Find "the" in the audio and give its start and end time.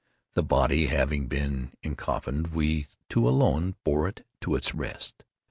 0.33-0.41